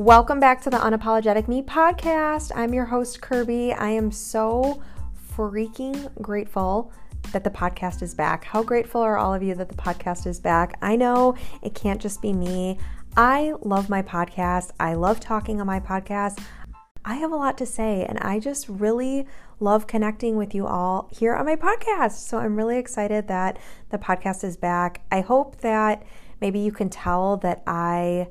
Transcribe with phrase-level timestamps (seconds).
[0.00, 2.52] Welcome back to the Unapologetic Me podcast.
[2.54, 3.74] I'm your host, Kirby.
[3.74, 4.82] I am so
[5.36, 6.90] freaking grateful
[7.32, 8.44] that the podcast is back.
[8.44, 10.78] How grateful are all of you that the podcast is back?
[10.80, 12.78] I know it can't just be me.
[13.14, 14.70] I love my podcast.
[14.80, 16.42] I love talking on my podcast.
[17.04, 19.26] I have a lot to say, and I just really
[19.58, 22.26] love connecting with you all here on my podcast.
[22.26, 23.58] So I'm really excited that
[23.90, 25.02] the podcast is back.
[25.12, 26.04] I hope that
[26.40, 28.28] maybe you can tell that I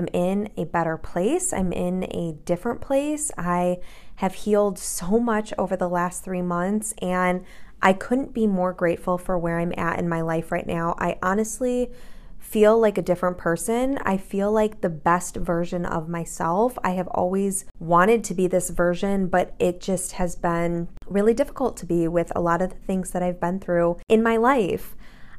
[0.00, 1.52] am in a better place.
[1.52, 3.30] I'm in a different place.
[3.38, 3.78] I
[4.16, 7.44] have healed so much over the last three months, and
[7.80, 10.94] I couldn't be more grateful for where I'm at in my life right now.
[10.98, 11.90] I honestly
[12.38, 13.98] feel like a different person.
[14.02, 16.78] I feel like the best version of myself.
[16.82, 21.76] I have always wanted to be this version, but it just has been really difficult
[21.78, 24.96] to be with a lot of the things that I've been through in my life.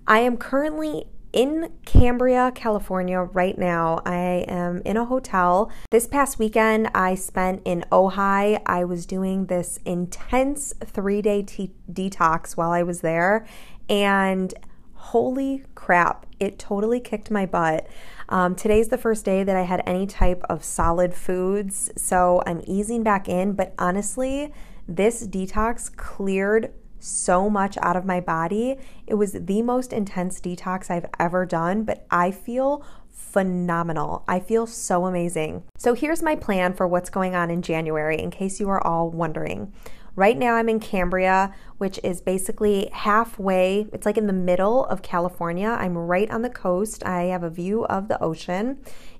[0.08, 4.02] I am currently in Cambria, California right now.
[4.06, 5.72] I am in a hotel.
[5.90, 8.62] This past weekend, I spent in Ojai.
[8.66, 13.46] I was doing this intense three day t- detox while I was there.
[13.90, 14.54] And
[14.94, 17.88] holy crap, it totally kicked my butt.
[18.30, 21.92] Um, today's the first day that I had any type of solid foods.
[21.98, 23.54] So I'm easing back in.
[23.54, 24.54] But honestly,
[24.88, 28.78] this detox cleared so much out of my body.
[29.08, 34.24] It was the most intense detox I've ever done, but I feel phenomenal.
[34.28, 35.64] I feel so amazing.
[35.78, 39.10] So here's my plan for what's going on in January in case you are all
[39.10, 39.74] wondering.
[40.16, 45.02] Right now, I'm in Cambria, which is basically halfway, it's like in the middle of
[45.02, 45.70] California.
[45.70, 47.06] I'm right on the coast.
[47.06, 48.80] I have a view of the ocean,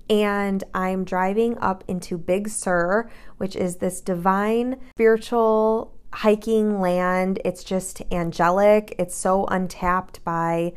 [0.10, 7.40] and I'm driving up into Big Sur, which is this divine spiritual hiking land.
[7.46, 8.96] It's just angelic.
[8.98, 10.74] It's so untapped by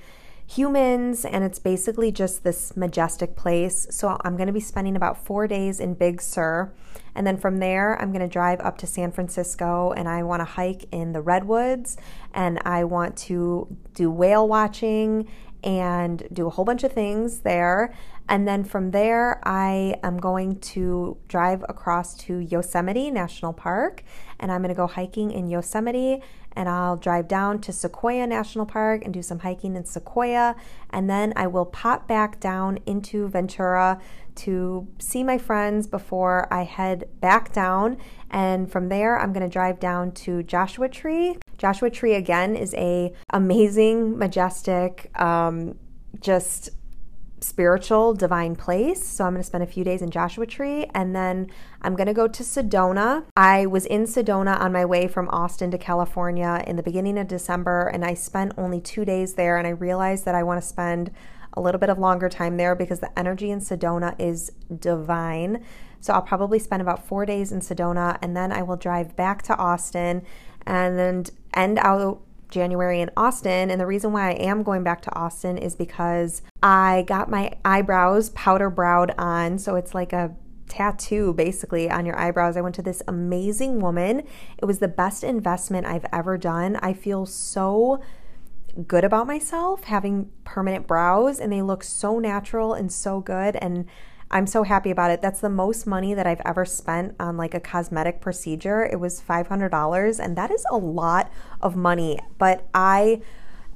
[0.47, 3.87] humans, and it's basically just this majestic place.
[3.91, 6.73] So I'm going to be spending about four days in Big Sur.
[7.15, 10.41] And then from there, I'm going to drive up to San Francisco and I want
[10.41, 11.97] to hike in the redwoods
[12.33, 15.29] and I want to do whale watching
[15.63, 17.95] and do a whole bunch of things there.
[18.29, 24.03] And then from there, I am going to drive across to Yosemite National Park
[24.45, 26.23] and I'm going to go hiking in Yosemite
[26.53, 30.55] and I'll drive down to Sequoia National Park and do some hiking in Sequoia.
[30.91, 33.99] And then I will pop back down into Ventura
[34.35, 37.97] to see my friends before I head back down.
[38.31, 41.39] And from there, I'm going to drive down to Joshua Tree.
[41.57, 45.79] Joshua Tree again is a amazing, majestic, um,
[46.21, 46.69] just
[47.45, 49.05] spiritual, divine place.
[49.07, 51.51] So I'm going to spend a few days in Joshua Tree and then
[51.83, 53.25] I'm going to go to Sedona.
[53.37, 57.29] I was in Sedona on my way from Austin to California in the beginning of
[57.29, 60.67] December and I spent only two days there and I realized that I want to
[60.67, 61.11] spend
[61.53, 65.65] a little bit of longer time there because the energy in Sedona is divine.
[66.01, 69.43] So I'll probably spend about four days in Sedona and then I will drive back
[69.43, 70.23] to Austin
[70.67, 72.23] and then end out
[72.55, 73.71] January in Austin.
[73.71, 77.53] And the reason why I am going back to Austin is because I got my
[77.65, 79.59] eyebrows powder browed on.
[79.59, 80.35] So it's like a
[80.69, 82.57] tattoo basically on your eyebrows.
[82.57, 84.23] I went to this amazing woman.
[84.57, 86.77] It was the best investment I've ever done.
[86.77, 88.01] I feel so
[88.87, 93.87] good about myself having permanent brows and they look so natural and so good and
[94.31, 95.23] I'm so happy about it.
[95.23, 98.85] That's the most money that I've ever spent on like a cosmetic procedure.
[98.85, 101.31] It was $500 and that is a lot
[101.61, 103.23] of money, but I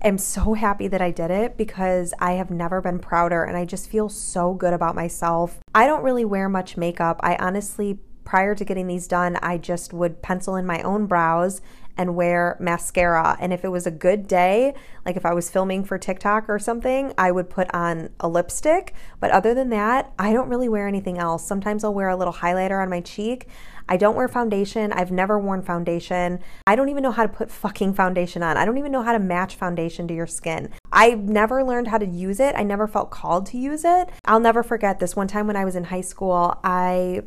[0.02, 3.64] am so happy that I did it because I have never been prouder and I
[3.64, 5.58] just feel so good about myself.
[5.74, 7.20] I don't really wear much makeup.
[7.22, 11.62] I honestly prior to getting these done, I just would pencil in my own brows
[11.98, 13.36] and wear mascara.
[13.40, 14.72] And if it was a good day,
[15.04, 18.94] like if I was filming for TikTok or something, I would put on a lipstick.
[19.18, 21.44] But other than that, I don't really wear anything else.
[21.44, 23.48] Sometimes I'll wear a little highlighter on my cheek.
[23.88, 24.92] I don't wear foundation.
[24.92, 26.40] I've never worn foundation.
[26.66, 28.56] I don't even know how to put fucking foundation on.
[28.56, 30.70] I don't even know how to match foundation to your skin.
[30.92, 32.54] I've never learned how to use it.
[32.54, 34.10] I never felt called to use it.
[34.26, 36.60] I'll never forget this one time when I was in high school.
[36.62, 37.22] I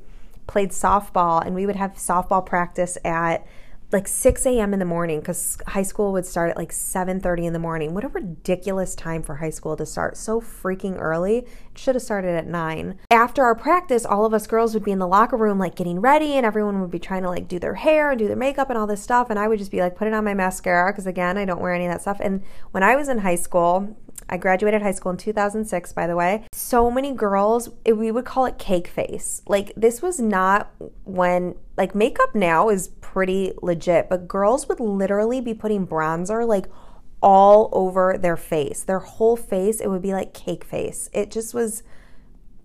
[0.47, 3.45] played softball and we would have softball practice at
[3.91, 4.73] like 6 a.m.
[4.73, 7.93] in the morning because high school would start at like 7:30 in the morning.
[7.93, 10.17] What a ridiculous time for high school to start.
[10.17, 11.39] So freaking early.
[11.39, 12.99] It should have started at 9.
[13.09, 15.99] After our practice, all of us girls would be in the locker room like getting
[15.99, 18.69] ready and everyone would be trying to like do their hair and do their makeup
[18.69, 21.07] and all this stuff and I would just be like putting on my mascara because
[21.07, 22.19] again, I don't wear any of that stuff.
[22.19, 23.95] And when I was in high school,
[24.31, 26.45] I graduated high school in 2006, by the way.
[26.53, 29.41] So many girls, it, we would call it cake face.
[29.45, 30.71] Like, this was not
[31.03, 36.67] when, like, makeup now is pretty legit, but girls would literally be putting bronzer, like,
[37.21, 38.83] all over their face.
[38.83, 41.09] Their whole face, it would be like cake face.
[41.13, 41.83] It just was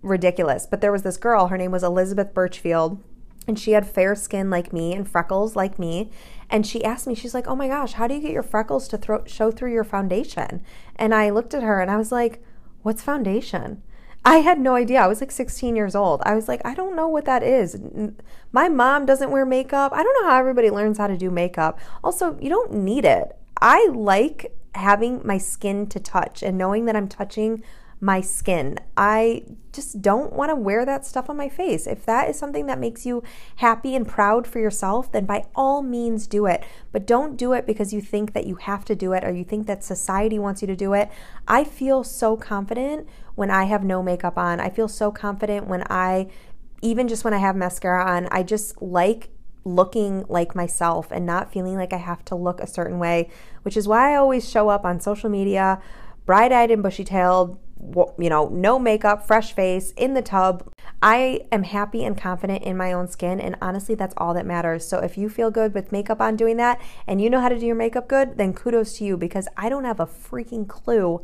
[0.03, 0.67] ridiculous.
[0.67, 3.03] But there was this girl, her name was Elizabeth Birchfield,
[3.47, 6.11] and she had fair skin like me and freckles like me.
[6.51, 8.89] And she asked me, she's like, Oh my gosh, how do you get your freckles
[8.89, 10.63] to throw, show through your foundation?
[10.97, 12.43] And I looked at her and I was like,
[12.83, 13.83] What's foundation?
[14.25, 15.01] I had no idea.
[15.01, 16.21] I was like 16 years old.
[16.25, 17.79] I was like, I don't know what that is.
[18.51, 19.93] My mom doesn't wear makeup.
[19.95, 21.79] I don't know how everybody learns how to do makeup.
[22.03, 23.37] Also, you don't need it.
[23.61, 27.63] I like having my skin to touch and knowing that I'm touching
[28.01, 28.79] my skin.
[28.97, 31.87] I just don't want to wear that stuff on my face.
[31.87, 33.23] If that is something that makes you
[33.57, 36.63] happy and proud for yourself, then by all means do it.
[36.93, 39.45] But don't do it because you think that you have to do it or you
[39.45, 41.11] think that society wants you to do it.
[41.49, 44.61] I feel so confident when I have no makeup on.
[44.61, 46.29] I feel so confident when I,
[46.83, 49.31] even just when I have mascara on, I just like
[49.65, 53.31] looking like myself and not feeling like I have to look a certain way,
[53.63, 55.81] which is why I always show up on social media
[56.27, 60.69] bright eyed and bushy tailed, you know, no makeup, fresh face, in the tub.
[61.03, 64.87] I am happy and confident in my own skin, and honestly, that's all that matters.
[64.87, 67.59] So if you feel good with makeup on doing that and you know how to
[67.59, 71.23] do your makeup good, then kudos to you because I don't have a freaking clue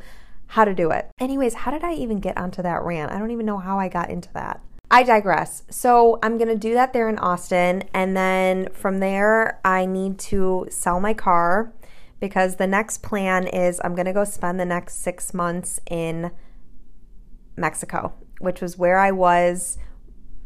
[0.49, 1.11] how to do it.
[1.19, 3.11] Anyways, how did I even get onto that rant?
[3.11, 4.61] I don't even know how I got into that.
[4.91, 5.63] I digress.
[5.71, 7.85] So I'm going to do that there in Austin.
[7.95, 11.73] And then from there, I need to sell my car
[12.23, 16.31] because the next plan is I'm going to go spend the next six months in
[17.57, 19.77] Mexico, which was where I was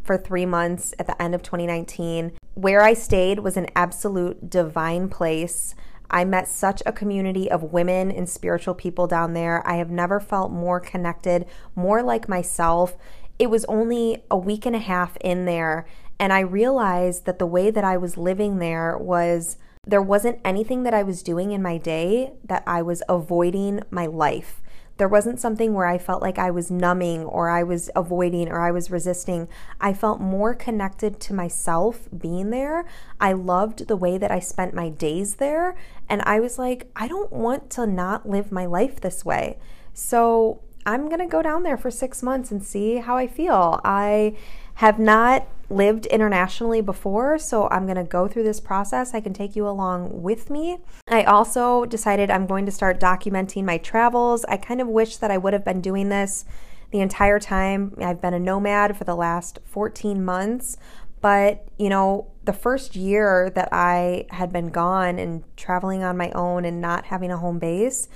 [0.03, 2.33] for three months at the end of 2019.
[2.55, 5.75] Where I stayed was an absolute divine place.
[6.11, 9.63] I met such a community of women and spiritual people down there.
[9.69, 11.45] I have never felt more connected,
[11.75, 12.97] more like myself.
[13.39, 15.87] It was only a week and a half in there,
[16.19, 20.83] and I realized that the way that I was living there was there wasn't anything
[20.83, 24.61] that I was doing in my day that I was avoiding my life.
[24.99, 28.61] There wasn't something where I felt like I was numbing or I was avoiding or
[28.61, 29.47] I was resisting.
[29.79, 32.87] I felt more connected to myself being there.
[33.21, 35.77] I loved the way that I spent my days there.
[36.09, 39.59] And I was like, I don't want to not live my life this way.
[39.93, 43.81] So I'm going to go down there for six months and see how I feel.
[43.85, 44.37] I
[44.77, 49.15] have not lived internationally before, so I'm going to go through this process.
[49.15, 50.79] I can take you along with me.
[51.09, 54.45] I also decided I'm going to start documenting my travels.
[54.45, 56.45] I kind of wish that I would have been doing this
[56.91, 57.97] the entire time.
[58.01, 60.77] I've been a nomad for the last 14 months,
[61.21, 66.31] but you know, the first year that I had been gone and traveling on my
[66.31, 68.09] own and not having a home base,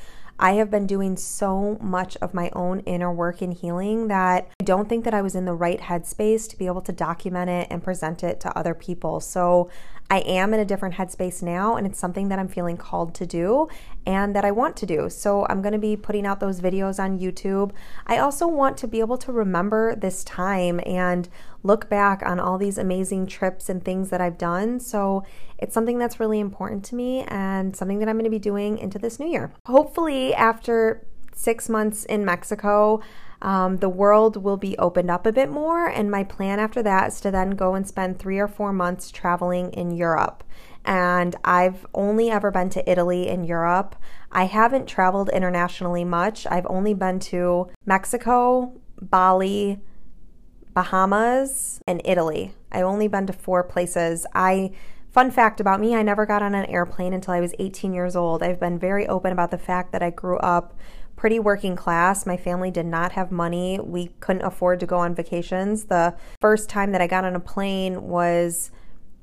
[0.43, 4.65] I have been doing so much of my own inner work and healing that I
[4.65, 7.69] don't think that I was in the right headspace to be able to document it
[7.71, 9.21] and present it to other people.
[9.21, 9.69] So
[10.11, 13.27] I am in a different headspace now, and it's something that I'm feeling called to
[13.27, 13.69] do
[14.07, 15.09] and that I want to do.
[15.11, 17.73] So I'm going to be putting out those videos on YouTube.
[18.07, 21.29] I also want to be able to remember this time and
[21.63, 24.81] look back on all these amazing trips and things that I've done.
[24.81, 25.25] So
[25.59, 28.79] it's something that's really important to me and something that I'm going to be doing
[28.79, 29.53] into this new year.
[29.67, 33.01] Hopefully, after six months in Mexico,
[33.43, 35.87] um, the world will be opened up a bit more.
[35.87, 39.11] And my plan after that is to then go and spend three or four months
[39.11, 40.45] traveling in Europe.
[40.85, 43.97] And I've only ever been to Italy in Europe.
[44.33, 46.47] I haven't traveled internationally much.
[46.51, 49.81] I've only been to Mexico, Bali,
[50.75, 52.55] Bahamas, and Italy.
[52.71, 54.27] I've only been to four places.
[54.35, 54.73] I
[55.11, 58.15] Fun fact about me, I never got on an airplane until I was 18 years
[58.15, 58.45] old.
[58.45, 60.73] I've been very open about the fact that I grew up
[61.17, 62.25] pretty working class.
[62.27, 63.81] My family did not have money.
[63.81, 65.85] We couldn't afford to go on vacations.
[65.85, 68.71] The first time that I got on a plane was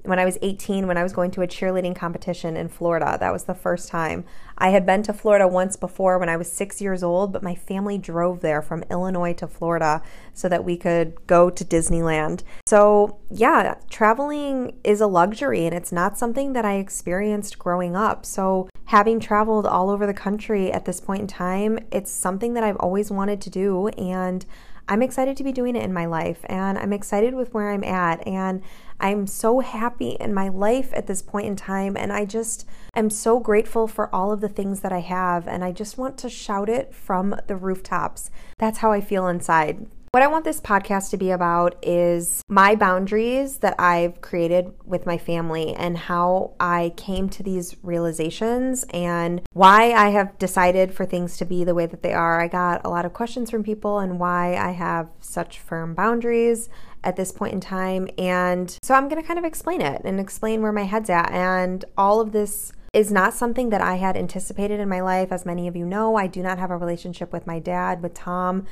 [0.07, 3.17] when I was 18 when I was going to a cheerleading competition in Florida.
[3.19, 4.23] That was the first time.
[4.57, 7.55] I had been to Florida once before when I was six years old, but my
[7.55, 10.01] family drove there from Illinois to Florida
[10.33, 12.43] so that we could go to Disneyland.
[12.67, 18.25] So, yeah, traveling is a luxury and it's not something that I experienced growing up.
[18.25, 22.63] So, having traveled all over the country at this point in time, it's something that
[22.63, 23.89] I've always wanted to do.
[23.89, 24.45] And
[24.89, 27.83] I'm excited to be doing it in my life and I'm excited with where I'm
[27.83, 28.25] at.
[28.25, 28.61] And
[28.99, 31.95] I'm so happy in my life at this point in time.
[31.95, 35.47] And I just am so grateful for all of the things that I have.
[35.47, 38.29] And I just want to shout it from the rooftops.
[38.57, 39.87] That's how I feel inside.
[40.11, 45.05] What I want this podcast to be about is my boundaries that I've created with
[45.05, 51.05] my family and how I came to these realizations and why I have decided for
[51.05, 52.41] things to be the way that they are.
[52.41, 56.69] I got a lot of questions from people and why I have such firm boundaries
[57.03, 58.07] at this point in time.
[58.17, 61.31] And so I'm going to kind of explain it and explain where my head's at.
[61.31, 65.31] And all of this is not something that I had anticipated in my life.
[65.31, 68.13] As many of you know, I do not have a relationship with my dad, with
[68.13, 68.65] Tom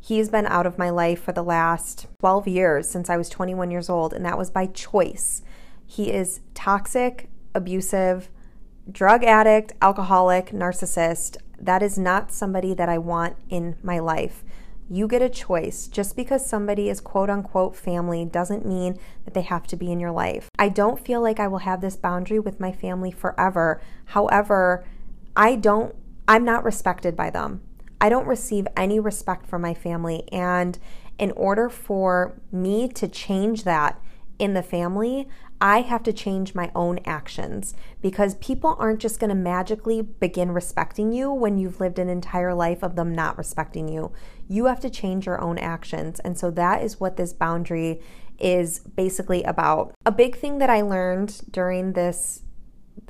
[0.00, 3.70] He's been out of my life for the last 12 years since I was 21
[3.70, 5.42] years old, and that was by choice.
[5.84, 8.30] He is toxic, abusive,
[8.90, 11.36] drug addict, alcoholic, narcissist.
[11.60, 14.44] That is not somebody that I want in my life.
[14.90, 15.86] You get a choice.
[15.86, 20.00] Just because somebody is quote unquote family doesn't mean that they have to be in
[20.00, 20.48] your life.
[20.58, 23.80] I don't feel like I will have this boundary with my family forever.
[24.06, 24.84] However,
[25.36, 25.94] I don't,
[26.26, 27.60] I'm not respected by them.
[28.00, 30.24] I don't receive any respect from my family.
[30.32, 30.78] And
[31.18, 34.00] in order for me to change that
[34.38, 35.28] in the family,
[35.60, 40.52] I have to change my own actions because people aren't just going to magically begin
[40.52, 44.12] respecting you when you've lived an entire life of them not respecting you.
[44.48, 46.20] You have to change your own actions.
[46.20, 48.00] And so that is what this boundary
[48.38, 49.94] is basically about.
[50.06, 52.42] A big thing that I learned during this,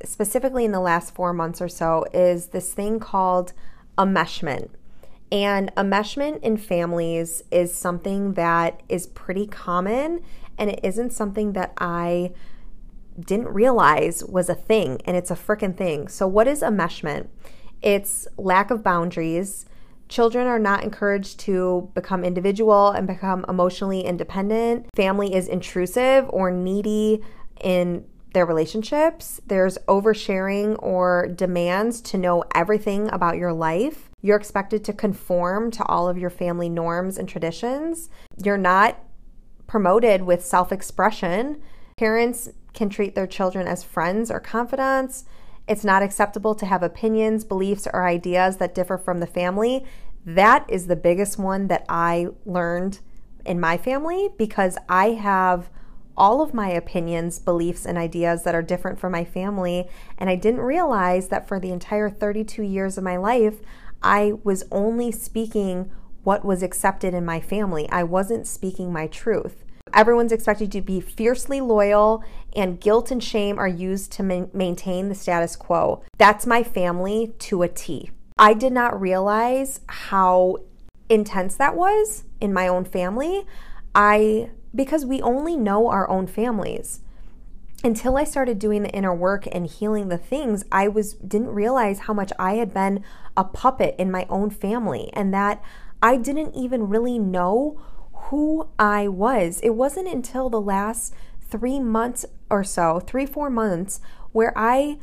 [0.05, 3.53] specifically in the last four months or so, is this thing called
[3.99, 4.71] enmeshment.
[5.31, 10.23] And enmeshment in families is something that is pretty common
[10.59, 12.33] and it isn't something that I
[13.19, 16.09] didn't realize was a thing, and it's a freaking thing.
[16.09, 17.29] So, what is enmeshment?
[17.83, 19.67] It's lack of boundaries.
[20.09, 24.87] Children are not encouraged to become individual and become emotionally independent.
[24.97, 27.23] Family is intrusive or needy
[27.61, 29.41] in their relationships.
[29.47, 34.09] There's oversharing or demands to know everything about your life.
[34.23, 38.09] You're expected to conform to all of your family norms and traditions.
[38.43, 38.99] You're not
[39.69, 41.63] promoted with self expression.
[41.97, 45.25] Parents can treat their children as friends or confidants.
[45.69, 49.85] It's not acceptable to have opinions, beliefs, or ideas that differ from the family.
[50.27, 52.99] That is the biggest one that I learned
[53.45, 55.71] in my family because I have
[56.17, 59.89] all of my opinions, beliefs, and ideas that are different from my family.
[60.17, 63.61] And I didn't realize that for the entire 32 years of my life,
[64.03, 65.91] I was only speaking
[66.29, 67.89] what was accepted in my family.
[67.89, 69.65] I wasn't speaking my truth.
[69.95, 72.23] Everyone's expected to be fiercely loyal,
[72.55, 76.03] and guilt and shame are used to ma- maintain the status quo.
[76.19, 78.11] That's my family to a T.
[78.39, 80.59] I did not realize how
[81.09, 83.47] intense that was in my own family.
[83.95, 87.01] I because we only know our own families.
[87.83, 92.01] Until I started doing the inner work and healing the things, I was didn't realize
[92.01, 93.03] how much I had been
[93.35, 95.63] a puppet in my own family and that
[96.03, 97.81] I didn't even really know
[98.13, 99.61] who I was.
[99.61, 104.01] It wasn't until the last three months or so, three, four months,
[104.33, 104.99] where I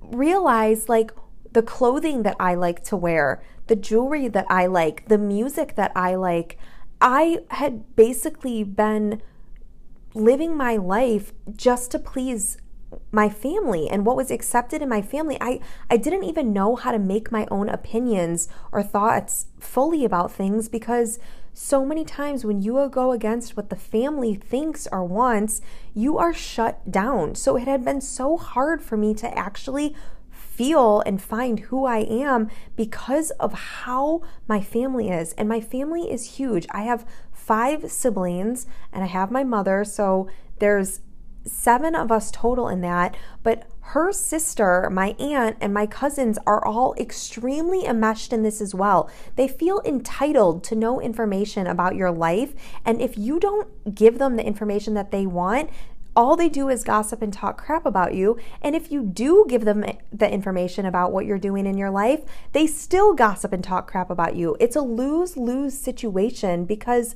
[0.00, 1.12] realized like
[1.52, 5.92] the clothing that I like to wear, the jewelry that I like, the music that
[5.94, 6.58] I like.
[7.00, 9.22] I had basically been
[10.14, 12.58] living my life just to please
[13.12, 15.36] my family and what was accepted in my family.
[15.40, 20.32] I, I didn't even know how to make my own opinions or thoughts fully about
[20.32, 21.18] things because
[21.52, 25.60] so many times when you go against what the family thinks or wants,
[25.94, 27.34] you are shut down.
[27.34, 29.94] So it had been so hard for me to actually
[30.30, 35.32] feel and find who I am because of how my family is.
[35.34, 36.66] And my family is huge.
[36.70, 39.84] I have five siblings and I have my mother.
[39.84, 40.28] So
[40.58, 41.00] there's
[41.44, 46.64] seven of us total in that, but her sister, my aunt, and my cousins are
[46.64, 49.10] all extremely enmeshed in this as well.
[49.36, 52.54] They feel entitled to know information about your life,
[52.84, 55.70] and if you don't give them the information that they want,
[56.14, 58.36] all they do is gossip and talk crap about you.
[58.62, 62.20] And if you do give them the information about what you're doing in your life,
[62.52, 64.56] they still gossip and talk crap about you.
[64.60, 67.14] It's a lose lose situation because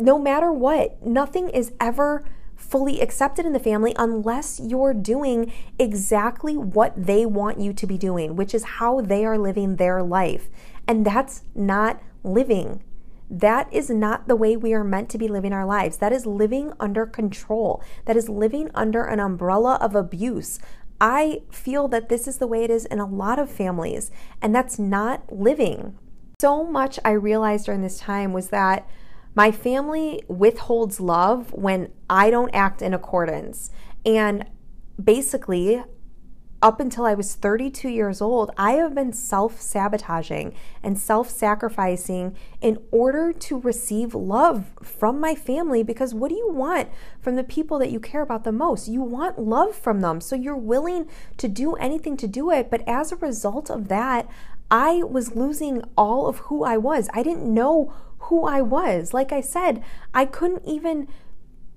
[0.00, 2.24] no matter what, nothing is ever
[2.56, 7.98] fully accepted in the family unless you're doing exactly what they want you to be
[7.98, 10.48] doing, which is how they are living their life.
[10.88, 12.82] And that's not living.
[13.28, 15.96] That is not the way we are meant to be living our lives.
[15.98, 17.82] That is living under control.
[18.04, 20.58] That is living under an umbrella of abuse.
[21.00, 24.10] I feel that this is the way it is in a lot of families,
[24.40, 25.98] and that's not living.
[26.40, 28.88] So much I realized during this time was that
[29.36, 33.70] my family withholds love when I don't act in accordance.
[34.04, 34.46] And
[35.02, 35.84] basically,
[36.62, 42.34] up until I was 32 years old, I have been self sabotaging and self sacrificing
[42.62, 45.82] in order to receive love from my family.
[45.82, 46.88] Because what do you want
[47.20, 48.88] from the people that you care about the most?
[48.88, 50.18] You want love from them.
[50.22, 52.70] So you're willing to do anything to do it.
[52.70, 54.26] But as a result of that,
[54.70, 57.08] I was losing all of who I was.
[57.12, 57.92] I didn't know
[58.26, 59.12] who I was.
[59.14, 59.82] Like I said,
[60.14, 61.08] I couldn't even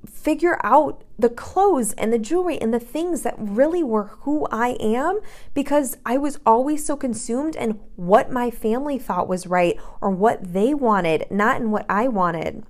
[0.05, 4.77] figure out the clothes and the jewelry and the things that really were who I
[4.79, 5.19] am
[5.53, 10.53] because I was always so consumed in what my family thought was right or what
[10.53, 12.63] they wanted, not in what I wanted.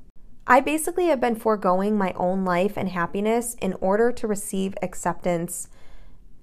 [0.48, 5.70] I basically have been foregoing my own life and happiness in order to receive acceptance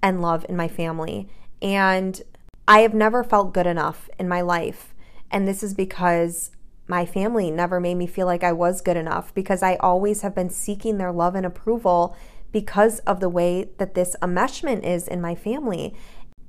[0.01, 1.27] and love in my family.
[1.61, 2.21] And
[2.67, 4.93] I have never felt good enough in my life.
[5.29, 6.51] And this is because
[6.87, 10.33] my family never made me feel like I was good enough because I always have
[10.33, 12.15] been seeking their love and approval
[12.51, 15.93] because of the way that this enmeshment is in my family.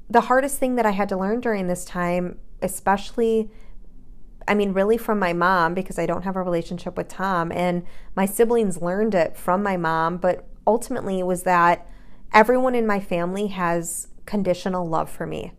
[0.08, 3.50] The hardest thing that I had to learn during this time, especially,
[4.46, 7.84] I mean, really from my mom, because I don't have a relationship with Tom, and
[8.14, 11.86] my siblings learned it from my mom, but ultimately was that
[12.32, 15.52] everyone in my family has conditional love for me.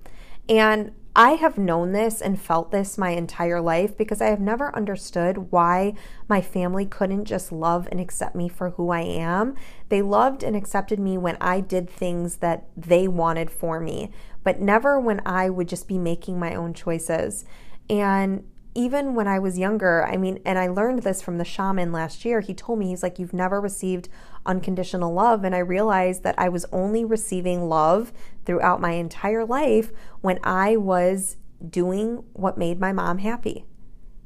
[0.48, 4.76] And I have known this and felt this my entire life because I have never
[4.76, 5.96] understood why
[6.28, 9.56] my family couldn't just love and accept me for who I am.
[9.90, 14.12] They loved and accepted me when I did things that they wanted for me,
[14.44, 17.44] but never when I would just be making my own choices.
[17.90, 18.44] And
[18.76, 22.24] even when I was younger, I mean, and I learned this from the shaman last
[22.24, 22.40] year.
[22.40, 24.10] He told me, he's like, You've never received
[24.46, 25.44] unconditional love.
[25.44, 28.14] And I realized that I was only receiving love
[28.46, 33.66] throughout my entire life when I was doing what made my mom happy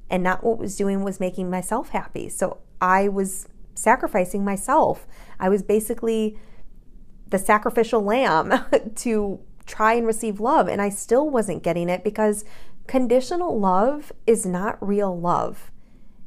[0.09, 2.29] and not what was doing was making myself happy.
[2.29, 5.07] So I was sacrificing myself.
[5.39, 6.37] I was basically
[7.27, 8.53] the sacrificial lamb
[8.95, 10.67] to try and receive love.
[10.67, 12.45] And I still wasn't getting it because
[12.87, 15.71] Conditional love is not real love.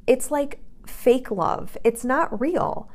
[0.06, 1.76] It's like fake love.
[1.84, 2.88] It's not real.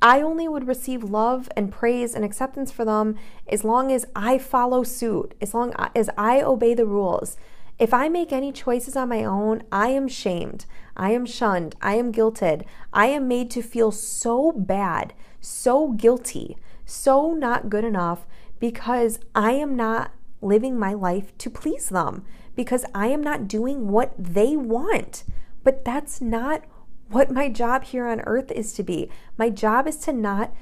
[0.00, 3.16] I only would receive love and praise and acceptance for them
[3.48, 7.36] as long as I follow suit, as long as I obey the rules.
[7.78, 10.66] If I make any choices on my own, I am shamed.
[10.96, 11.74] I am shunned.
[11.80, 12.64] I am guilted.
[12.92, 18.26] I am made to feel so bad, so guilty, so not good enough
[18.60, 23.88] because I am not living my life to please them because I am not doing
[23.88, 25.24] what they want.
[25.62, 26.62] But that's not
[27.08, 29.10] what my job here on earth is to be.
[29.36, 30.54] My job is to not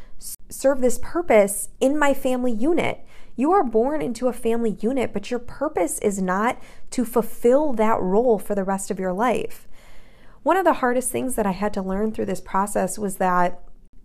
[0.48, 3.04] serve this purpose in my family unit.
[3.36, 6.58] You are born into a family unit, but your purpose is not
[6.90, 9.66] to fulfill that role for the rest of your life.
[10.42, 13.62] One of the hardest things that I had to learn through this process was that,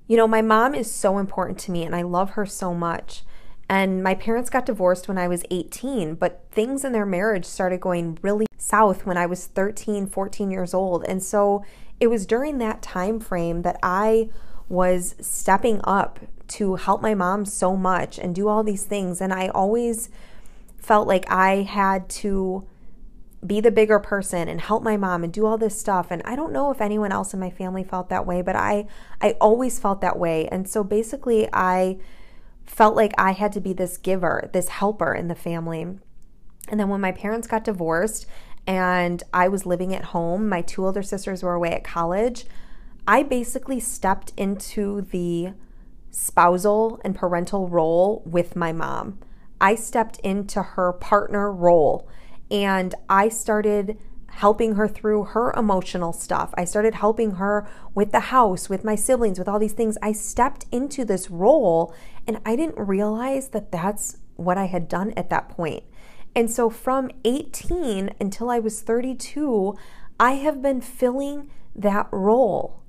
[0.08, 3.24] you know, my mom is so important to me and I love her so much.
[3.70, 7.82] And my parents got divorced when I was 18, but things in their marriage started
[7.82, 11.04] going really south when I was 13, 14 years old.
[11.06, 11.66] And so
[12.00, 14.30] it was during that time frame that I
[14.70, 19.20] was stepping up to help my mom so much and do all these things.
[19.20, 20.10] And I always
[20.78, 22.66] felt like I had to
[23.46, 26.36] be the bigger person and help my mom and do all this stuff and I
[26.36, 28.88] don't know if anyone else in my family felt that way but I
[29.22, 32.00] I always felt that way and so basically I
[32.68, 35.82] felt like I had to be this giver, this helper in the family.
[36.70, 38.28] And then when my parents got divorced
[38.68, 42.46] and I was living at home, my two older sisters were away at college,
[43.08, 45.54] I basically stepped into the
[46.12, 49.20] spousal and parental role with my mom.
[49.62, 52.08] I stepped into her partner role
[52.52, 56.54] and I started helping her through her emotional stuff.
[56.56, 59.98] I started helping her with the house, with my siblings, with all these things.
[60.02, 61.94] I stepped into this role
[62.28, 65.84] and I didn't realize that that's what I had done at that point.
[66.36, 69.76] And so from 18 until I was 32,
[70.20, 72.84] I have been filling that role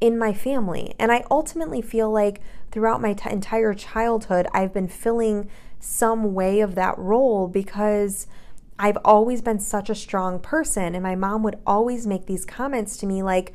[0.00, 0.94] in my family.
[0.98, 6.60] And I ultimately feel like throughout my t- entire childhood, I've been filling some way
[6.60, 8.26] of that role because
[8.78, 10.94] I've always been such a strong person.
[10.94, 13.52] And my mom would always make these comments to me like,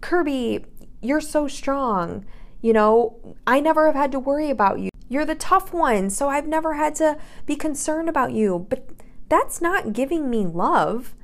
[0.00, 0.64] Kirby,
[1.02, 2.24] you're so strong.
[2.66, 3.14] You know,
[3.46, 4.90] I never have had to worry about you.
[5.08, 8.66] You're the tough one, so I've never had to be concerned about you.
[8.68, 8.88] But
[9.28, 11.14] that's not giving me love.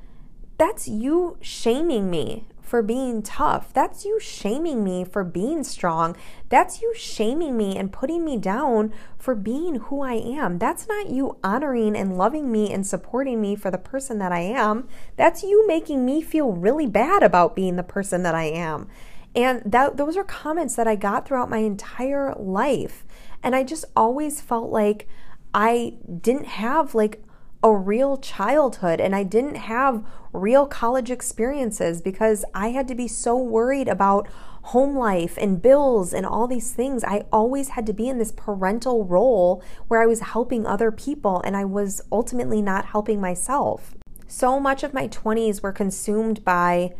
[0.57, 3.75] That's you shaming me for being tough.
[3.75, 6.17] That's you shaming me for being strong.
[6.49, 10.61] That's you shaming me and putting me down for being who I am.
[10.61, 14.43] That's not you honoring and loving me and supporting me for the person that I
[14.43, 14.87] am.
[15.17, 18.87] That's you making me feel really bad about being the person that I am.
[19.35, 23.05] And that those are comments that I got throughout my entire life.
[23.43, 25.09] And I just always felt like
[25.55, 27.23] I didn't have like
[27.63, 33.07] a real childhood and I didn't have real college experiences because I had to be
[33.07, 34.29] so worried about
[34.67, 37.05] home life and bills and all these things.
[37.05, 41.41] I always had to be in this parental role where I was helping other people
[41.45, 43.95] and I was ultimately not helping myself.
[44.27, 46.95] So much of my 20s were consumed by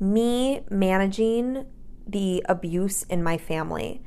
[0.00, 1.66] me managing
[2.06, 4.02] the abuse in my family.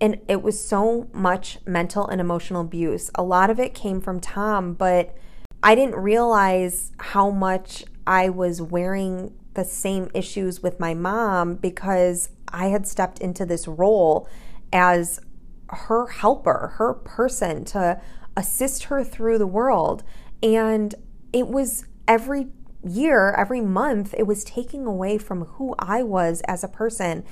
[0.00, 3.10] And it was so much mental and emotional abuse.
[3.14, 5.16] A lot of it came from Tom, but
[5.62, 12.30] I didn't realize how much I was wearing the same issues with my mom because
[12.48, 14.28] I had stepped into this role
[14.72, 15.20] as
[15.68, 18.00] her helper, her person to
[18.36, 20.02] assist her through the world.
[20.42, 20.94] And
[21.32, 22.48] it was every
[22.84, 27.24] year, every month, it was taking away from who I was as a person.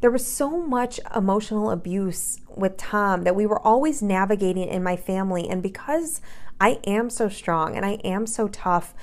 [0.00, 4.96] There was so much emotional abuse with Tom that we were always navigating in my
[4.96, 5.48] family.
[5.48, 6.20] And because
[6.60, 8.94] I am so strong and I am so tough,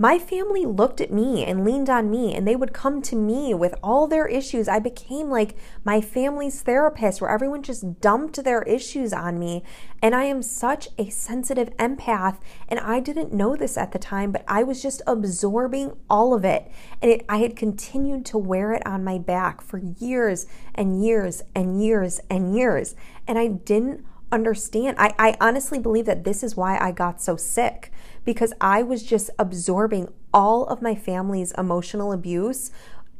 [0.00, 3.52] my family looked at me and leaned on me, and they would come to me
[3.52, 4.68] with all their issues.
[4.68, 9.64] I became like my family's therapist, where everyone just dumped their issues on me.
[10.00, 14.30] And I am such a sensitive empath, and I didn't know this at the time,
[14.30, 16.70] but I was just absorbing all of it.
[17.02, 21.42] And it, I had continued to wear it on my back for years and years
[21.56, 22.94] and years and years.
[23.26, 24.96] And I didn't understand.
[24.98, 27.90] I, I honestly believe that this is why I got so sick
[28.24, 32.70] because I was just absorbing all of my family's emotional abuse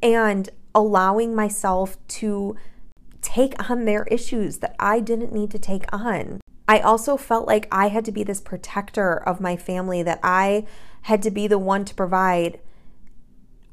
[0.02, 2.56] and allowing myself to
[3.20, 6.40] take on their issues that I didn't need to take on.
[6.68, 10.66] I also felt like I had to be this protector of my family, that I
[11.02, 12.60] had to be the one to provide.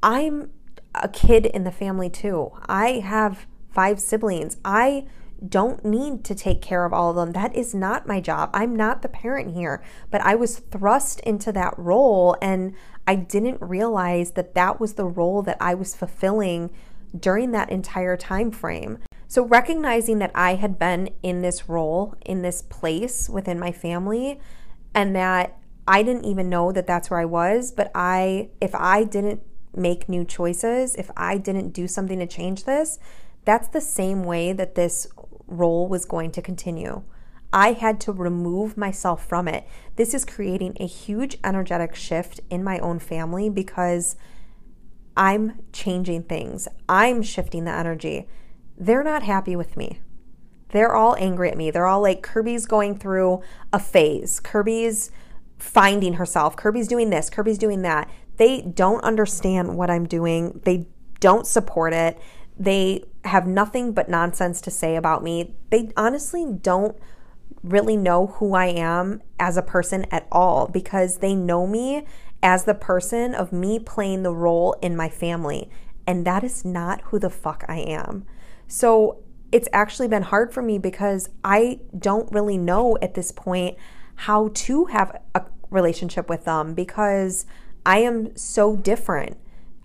[0.02, 0.52] I'm
[0.94, 2.52] a kid in the family too.
[2.68, 4.58] I have five siblings.
[4.64, 5.06] I
[5.48, 7.32] don't need to take care of all of them.
[7.32, 8.50] That is not my job.
[8.54, 12.74] I'm not the parent here, but I was thrust into that role and
[13.08, 16.72] I didn't realize that that was the role that I was fulfilling
[17.18, 19.00] during that entire time frame.
[19.28, 24.40] So recognizing that I had been in this role, in this place within my family
[24.94, 29.04] and that I didn't even know that that's where I was, but I if I
[29.04, 29.42] didn't
[29.76, 32.98] make new choices, if I didn't do something to change this,
[33.46, 35.06] that's the same way that this
[35.48, 37.04] role was going to continue.
[37.54, 39.68] I had to remove myself from it.
[39.96, 44.16] This is creating a huge energetic shift in my own family because
[45.16, 46.68] I'm changing things.
[46.90, 48.28] I'm shifting the energy.
[48.78, 50.00] They're not happy with me.
[50.70, 51.72] They're all angry at me.
[51.72, 54.42] They're all like, Kirby's going through a phase.
[54.42, 55.12] Kirby's
[55.58, 56.58] finding herself.
[56.58, 57.30] Kirby's doing this.
[57.30, 58.10] Kirby's doing that.
[58.36, 60.60] They don't understand what I'm doing.
[60.66, 60.88] They
[61.22, 62.20] don't support it.
[62.58, 65.56] They have nothing but nonsense to say about me.
[65.70, 66.96] They honestly don't
[67.64, 72.06] really know who I am as a person at all because they know me
[72.44, 75.70] as the person of me playing the role in my family.
[76.06, 78.26] And that is not who the fuck I am.
[78.68, 83.78] So it's actually been hard for me because I don't really know at this point
[84.16, 87.46] how to have a relationship with them because
[87.86, 89.38] I am so different.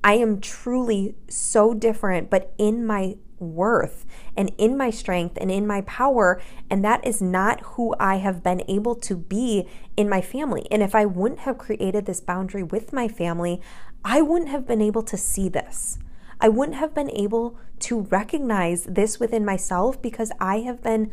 [0.03, 4.05] I am truly so different, but in my worth
[4.37, 6.41] and in my strength and in my power.
[6.69, 10.67] And that is not who I have been able to be in my family.
[10.71, 13.61] And if I wouldn't have created this boundary with my family,
[14.05, 15.99] I wouldn't have been able to see this.
[16.41, 21.11] I wouldn't have been able to recognize this within myself because I have been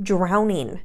[0.00, 0.80] drowning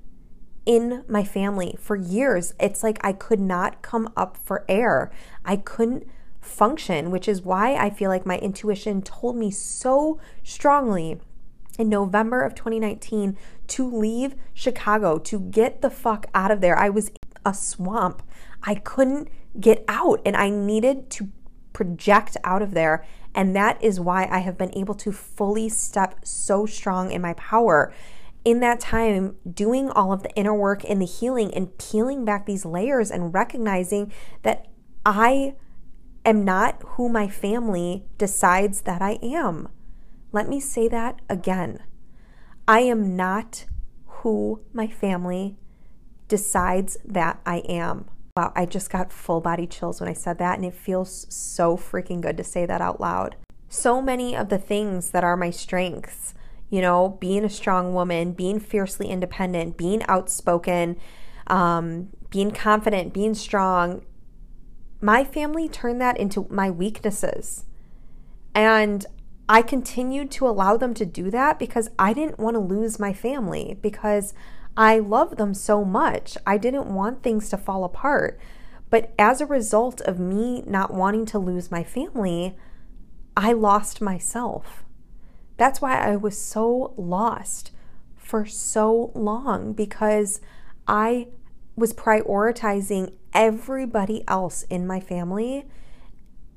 [0.65, 2.53] in my family for years.
[2.59, 5.11] It's like I could not come up for air.
[5.43, 6.07] I couldn't
[6.43, 11.19] function, which is why I feel like my intuition told me so strongly
[11.77, 16.77] in November of 2019 to leave Chicago, to get the fuck out of there.
[16.77, 17.11] I was
[17.45, 18.21] a swamp.
[18.61, 19.29] I couldn't
[19.59, 21.29] get out and I needed to
[21.73, 23.05] project out of there.
[23.35, 27.33] And that is why I have been able to fully step so strong in my
[27.33, 27.93] power.
[28.45, 32.45] In that time, doing all of the inner work and the healing and peeling back
[32.45, 34.11] these layers and recognizing
[34.43, 34.67] that
[35.05, 35.55] I
[36.25, 39.69] am not who my family decides that I am.
[40.31, 41.79] Let me say that again.
[42.67, 43.65] I am not
[44.05, 45.57] who my family
[46.27, 48.05] decides that I am.
[48.37, 51.77] Wow, I just got full body chills when I said that, and it feels so
[51.77, 53.35] freaking good to say that out loud.
[53.69, 56.33] So many of the things that are my strengths,
[56.69, 60.97] you know, being a strong woman, being fiercely independent, being outspoken,
[61.47, 64.03] um, being confident, being strong,
[65.03, 67.65] my family turned that into my weaknesses.
[68.55, 69.05] And
[69.49, 73.11] I continued to allow them to do that because I didn't want to lose my
[73.11, 74.33] family because
[74.77, 76.37] I love them so much.
[76.47, 78.39] I didn't want things to fall apart.
[78.89, 82.55] But as a result of me not wanting to lose my family,
[83.35, 84.85] I lost myself.
[85.57, 87.71] That's why I was so lost
[88.15, 90.39] for so long because
[90.87, 91.27] I
[91.75, 95.65] was prioritizing everybody else in my family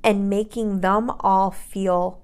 [0.03, 2.23] and making them all feel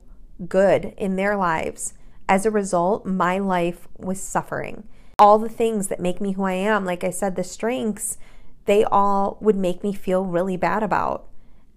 [0.49, 1.95] good in their lives.
[2.29, 4.85] As a result, my life was suffering.
[5.19, 8.19] All the things that make me who I am, like I said, the strengths,
[8.65, 11.29] they all would make me feel really bad about.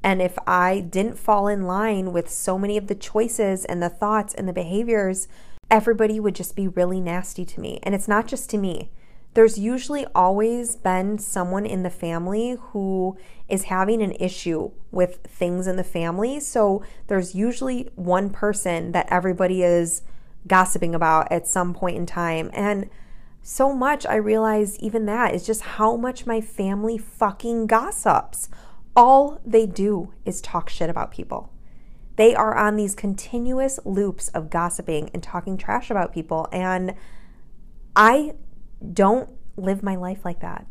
[0.03, 3.89] And if I didn't fall in line with so many of the choices and the
[3.89, 5.27] thoughts and the behaviors,
[5.71, 7.79] everybody would just be really nasty to me.
[7.81, 8.91] And it's not just to me.
[9.35, 13.17] There's usually always been someone in the family who
[13.49, 16.39] is having an issue with things in the family.
[16.39, 20.03] So there's usually one person that everybody is
[20.47, 22.49] gossiping about at some point in time.
[22.53, 22.89] And
[23.41, 28.47] so much I realize even that is just how much my family fucking gossips.
[28.95, 31.51] All they do is talk shit about people.
[32.15, 36.47] They are on these continuous loops of gossiping and talking trash about people.
[36.53, 36.95] And
[37.97, 38.35] I
[38.93, 40.67] don't live my life like that.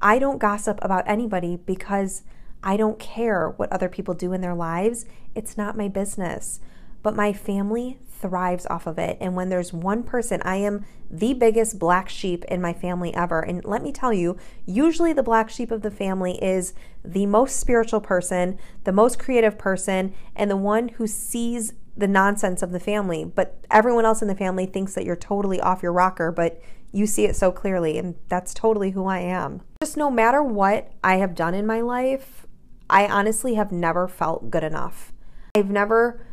[0.00, 2.22] I don't gossip about anybody because
[2.62, 5.06] I don't care what other people do in their lives.
[5.34, 6.60] It's not my business.
[7.02, 9.16] But my family thrives off of it.
[9.20, 13.40] And when there's one person, I am the biggest black sheep in my family ever.
[13.40, 17.60] And let me tell you, usually the black sheep of the family is the most
[17.60, 22.80] spiritual person, the most creative person, and the one who sees the nonsense of the
[22.80, 23.24] family.
[23.24, 26.60] But everyone else in the family thinks that you're totally off your rocker, but
[26.92, 27.98] you see it so clearly.
[27.98, 29.62] And that's totally who I am.
[29.82, 32.46] Just no matter what I have done in my life,
[32.90, 35.12] I honestly have never felt good enough.
[35.54, 36.24] I've never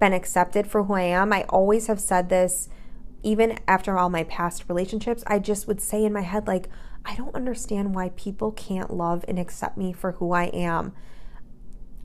[0.00, 1.32] been accepted for who I am.
[1.32, 2.68] I always have said this,
[3.22, 5.22] even after all my past relationships.
[5.26, 6.68] I just would say in my head, like,
[7.04, 10.92] I don't understand why people can't love and accept me for who I am.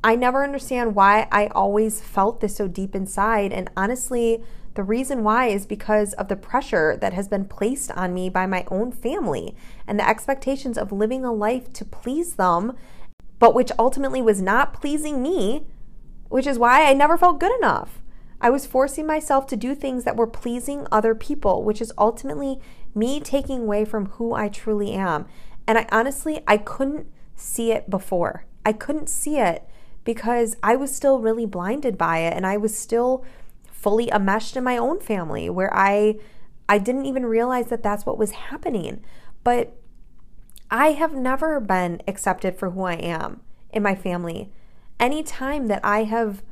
[0.03, 3.51] I never understand why I always felt this so deep inside.
[3.51, 4.43] And honestly,
[4.77, 8.45] the reason why is because of the pressure that has been placed on me by
[8.45, 12.77] my own family and the expectations of living a life to please them,
[13.39, 15.65] but which ultimately was not pleasing me
[16.29, 18.01] which is why I never felt good enough.
[18.39, 22.59] I was forcing myself to do things that were pleasing other people, which is ultimately
[22.93, 25.25] me taking away from who I truly am.
[25.65, 28.45] And I honestly, I couldn't see it before.
[28.65, 29.63] I couldn't see it
[30.03, 33.25] because I was still really blinded by it and I was still
[33.81, 36.15] fully enmeshed in my own family where I
[36.69, 39.03] I didn't even realize that that's what was happening.
[39.43, 39.77] But
[40.69, 44.51] I have never been accepted for who I am in my family
[44.99, 46.43] any time that I have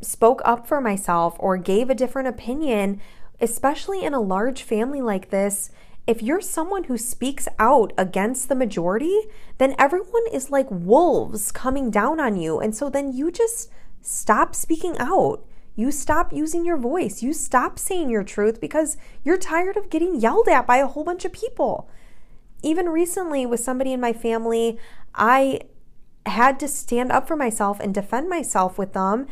[0.00, 3.00] spoke up for myself or gave a different opinion,
[3.40, 5.70] especially in a large family like this,
[6.06, 9.22] if you're someone who speaks out against the majority,
[9.58, 12.60] then everyone is like wolves coming down on you.
[12.60, 15.44] And so then you just stop speaking out.
[15.76, 17.22] You stop using your voice.
[17.22, 21.04] You stop saying your truth because you're tired of getting yelled at by a whole
[21.04, 21.88] bunch of people.
[22.62, 24.78] Even recently, with somebody in my family,
[25.14, 25.60] I
[26.24, 29.26] had to stand up for myself and defend myself with them.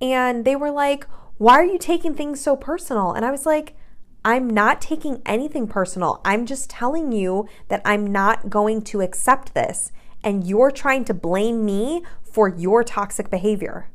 [0.00, 3.12] And they were like, Why are you taking things so personal?
[3.12, 3.76] And I was like,
[4.24, 6.20] I'm not taking anything personal.
[6.24, 9.92] I'm just telling you that I'm not going to accept this.
[10.22, 13.90] And you're trying to blame me for your toxic behavior.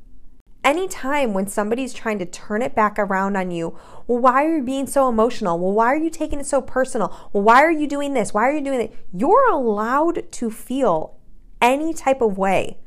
[0.65, 4.63] Anytime when somebody's trying to turn it back around on you, well, why are you
[4.63, 5.59] being so emotional?
[5.59, 7.15] Well, why are you taking it so personal?
[7.31, 8.33] Well, why are you doing this?
[8.33, 8.93] Why are you doing that?
[9.13, 11.17] You're allowed to feel
[11.61, 12.79] any type of way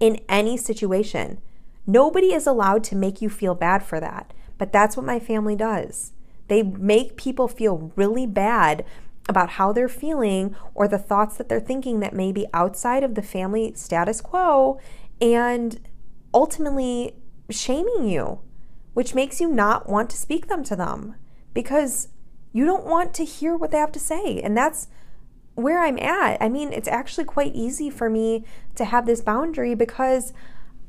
[0.00, 1.40] in any situation.
[1.86, 4.34] Nobody is allowed to make you feel bad for that.
[4.58, 6.10] But that's what my family does.
[6.48, 8.84] They make people feel really bad
[9.28, 13.14] about how they're feeling or the thoughts that they're thinking that may be outside of
[13.14, 14.80] the family status quo
[15.20, 15.78] and
[16.34, 17.14] ultimately
[17.50, 18.40] shaming you,
[18.94, 21.16] which makes you not want to speak them to them
[21.54, 22.08] because
[22.52, 24.40] you don't want to hear what they have to say.
[24.40, 24.88] And that's
[25.54, 26.40] where I'm at.
[26.40, 30.32] I mean, it's actually quite easy for me to have this boundary because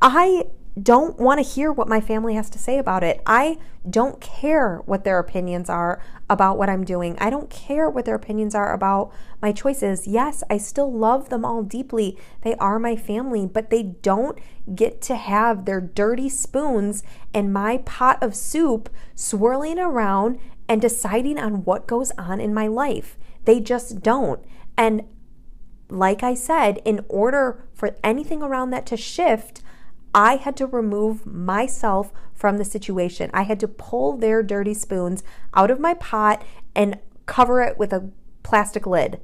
[0.02, 0.48] I
[0.82, 3.22] don't want to hear what my family has to say about it.
[3.26, 3.58] I
[3.90, 7.18] don't care what their opinions are about what I'm doing.
[7.20, 10.08] I don't care what their opinions are about my choices.
[10.08, 12.18] Yes, I still love them all deeply.
[12.42, 14.40] They are my family, but they don't
[14.74, 17.04] get to have their dirty spoons
[17.34, 22.68] in my pot of soup swirling around and deciding on what goes on in my
[22.68, 23.18] life.
[23.44, 24.42] They just don't.
[24.78, 25.04] And
[25.90, 29.62] like I said, in order for anything around that to shift,
[30.14, 33.30] I had to remove myself from the situation.
[33.34, 36.44] I had to pull their dirty spoons out of my pot
[36.76, 38.10] and cover it with a
[38.44, 39.22] plastic lid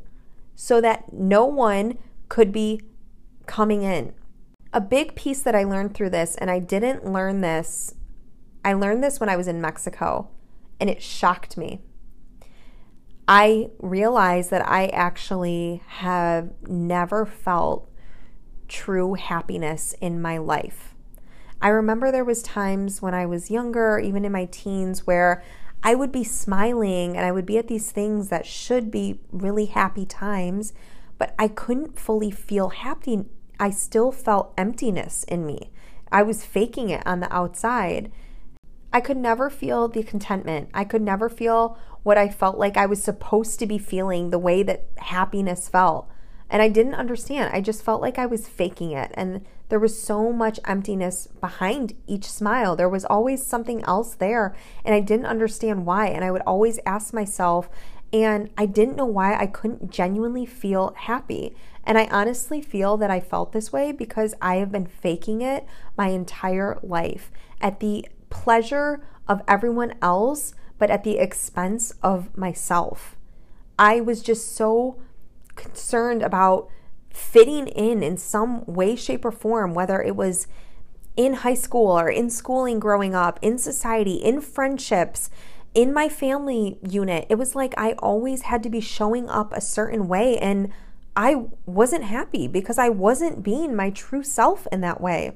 [0.56, 1.97] so that no one
[2.30, 2.82] could be
[3.45, 4.13] coming in.
[4.73, 7.95] A big piece that I learned through this, and I didn't learn this,
[8.63, 10.30] I learned this when I was in Mexico,
[10.80, 11.82] and it shocked me.
[13.28, 17.89] I realized that I actually have never felt
[18.67, 20.95] true happiness in my life.
[21.62, 25.43] I remember there was times when I was younger, even in my teens, where
[25.84, 29.65] I would be smiling and I would be at these things that should be really
[29.65, 30.73] happy times,
[31.17, 33.25] but I couldn't fully feel happy.
[33.60, 35.71] I still felt emptiness in me.
[36.12, 38.12] I was faking it on the outside.
[38.93, 40.69] I could never feel the contentment.
[40.73, 44.39] I could never feel what I felt like I was supposed to be feeling, the
[44.39, 46.10] way that happiness felt.
[46.50, 47.54] And I didn't understand.
[47.54, 49.12] I just felt like I was faking it.
[49.16, 52.76] And there was so much emptiness behind each smile.
[52.76, 54.56] There was always something else there.
[54.86, 56.08] And I didn't understand why.
[56.08, 57.70] And I would always ask myself,
[58.14, 61.54] and I didn't know why I couldn't genuinely feel happy.
[61.84, 65.66] And I honestly feel that I felt this way because I have been faking it
[65.98, 73.18] my entire life at the pleasure of everyone else, but at the expense of myself.
[73.80, 74.98] I was just so
[75.58, 76.70] concerned about
[77.10, 80.48] fitting in in some way, shape, or form, whether it was
[81.15, 85.30] in high school or in schooling growing up, in society, in friendships,
[85.74, 87.26] in my family unit.
[87.30, 90.38] It was like I always had to be showing up a certain way.
[90.38, 90.72] And
[91.15, 95.36] I wasn't happy because I wasn't being my true self in that way.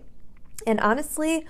[0.68, 1.46] And honestly,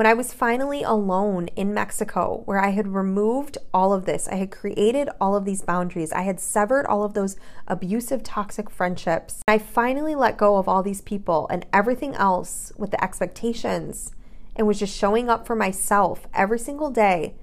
[0.00, 4.36] when I was finally alone in Mexico, where I had removed all of this, I
[4.36, 7.36] had created all of these boundaries, I had severed all of those
[7.68, 9.42] abusive, toxic friendships.
[9.46, 14.14] I finally let go of all these people and everything else with the expectations
[14.56, 17.34] and was just showing up for myself every single day,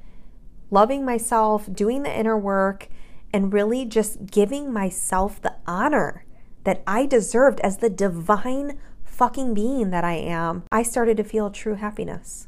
[0.72, 2.88] loving myself, doing the inner work,
[3.32, 6.26] and really just giving myself the honor
[6.63, 8.80] that I deserved as the divine
[9.17, 12.47] fucking being that I am, I started to feel true happiness.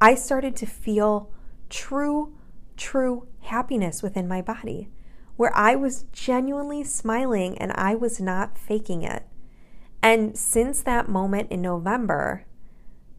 [0.00, 1.32] I started to feel
[1.68, 2.34] true,
[2.76, 4.90] true happiness within my body,
[5.34, 9.26] where I was genuinely smiling and I was not faking it.
[10.00, 12.44] And since that moment in November,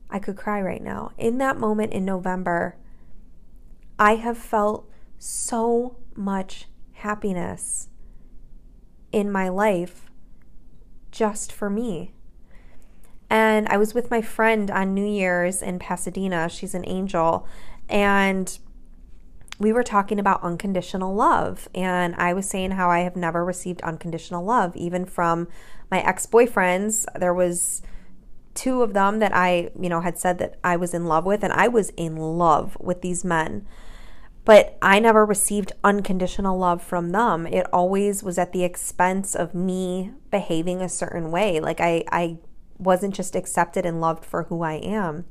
[0.10, 1.12] I could cry right now.
[1.18, 2.78] In that moment in November,
[4.00, 7.90] I have felt so much happiness
[9.12, 10.10] in my life
[11.12, 12.13] just for me.
[13.34, 16.48] And I was with my friend on New Year's in Pasadena.
[16.50, 17.48] She's an angel.
[17.90, 18.60] And
[19.58, 21.68] we were talking about unconditional love.
[21.74, 25.48] And I was saying how I have never received unconditional love, even from
[25.90, 27.08] my ex boyfriends.
[27.20, 27.82] There was
[28.54, 31.44] two of them that I, you know, had said that I was in love with,
[31.44, 33.66] and I was in love with these men.
[34.46, 37.48] But I never received unconditional love from them.
[37.48, 41.60] It always was at the expense of me behaving a certain way.
[41.60, 42.38] Like I, I
[42.78, 45.26] wasn't just accepted and loved for who I am.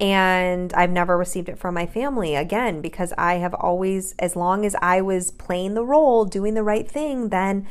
[0.00, 4.64] And I've never received it from my family again because I have always, as long
[4.64, 7.66] as I was playing the role, doing the right thing, then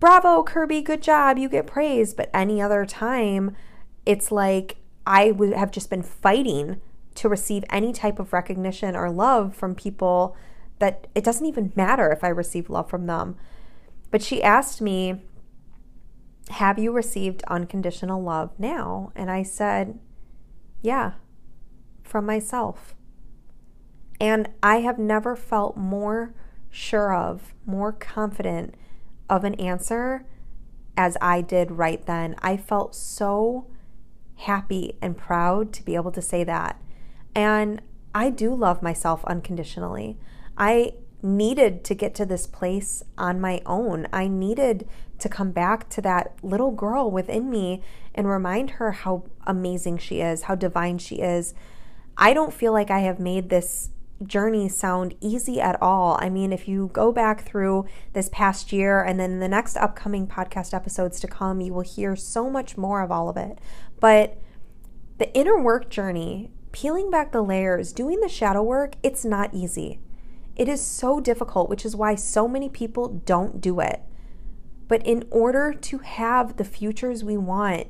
[0.00, 2.14] bravo, Kirby, good job, you get praise.
[2.14, 3.54] But any other time,
[4.04, 6.80] it's like I would have just been fighting
[7.14, 10.36] to receive any type of recognition or love from people
[10.80, 13.36] that it doesn't even matter if I receive love from them.
[14.10, 15.22] But she asked me,
[16.52, 19.10] have you received unconditional love now?
[19.16, 19.98] And I said,
[20.82, 21.12] Yeah,
[22.02, 22.94] from myself.
[24.20, 26.34] And I have never felt more
[26.70, 28.74] sure of, more confident
[29.28, 30.26] of an answer
[30.96, 32.36] as I did right then.
[32.40, 33.66] I felt so
[34.36, 36.80] happy and proud to be able to say that.
[37.34, 37.80] And
[38.14, 40.18] I do love myself unconditionally.
[40.56, 44.06] I needed to get to this place on my own.
[44.12, 44.88] I needed
[45.22, 47.82] to come back to that little girl within me
[48.14, 51.54] and remind her how amazing she is, how divine she is.
[52.16, 53.90] I don't feel like I have made this
[54.26, 56.18] journey sound easy at all.
[56.20, 60.26] I mean, if you go back through this past year and then the next upcoming
[60.26, 63.58] podcast episodes to come, you will hear so much more of all of it.
[64.00, 64.38] But
[65.18, 70.00] the inner work journey, peeling back the layers, doing the shadow work, it's not easy.
[70.54, 74.02] It is so difficult, which is why so many people don't do it.
[74.92, 77.86] But in order to have the futures we want,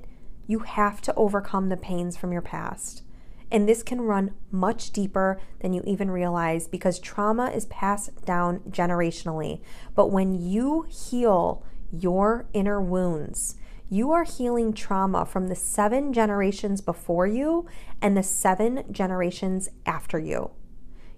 [0.46, 3.02] you have to overcome the pains from your past.
[3.50, 8.60] And this can run much deeper than you even realize because trauma is passed down
[8.70, 9.62] generationally.
[9.96, 13.56] But when you heal your inner wounds,
[13.88, 17.66] you are healing trauma from the seven generations before you
[18.00, 20.52] and the seven generations after you.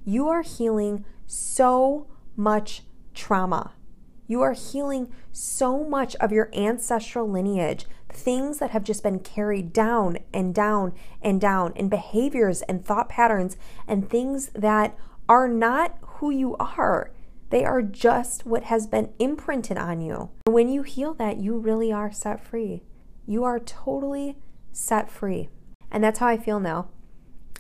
[0.03, 2.07] You are healing so
[2.37, 3.75] much trauma.
[4.27, 9.73] You are healing so much of your ancestral lineage, things that have just been carried
[9.73, 13.57] down and down and down, and behaviors and thought patterns,
[13.87, 14.97] and things that
[15.29, 17.11] are not who you are.
[17.51, 20.31] They are just what has been imprinted on you.
[20.47, 22.83] When you heal that, you really are set free.
[23.27, 24.39] You are totally
[24.73, 25.49] set free.
[25.91, 26.89] And that's how I feel now.